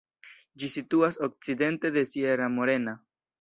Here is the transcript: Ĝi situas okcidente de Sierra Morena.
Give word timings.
Ĝi 0.61 0.69
situas 0.75 1.19
okcidente 1.27 1.93
de 1.99 2.05
Sierra 2.13 2.49
Morena. 2.57 2.97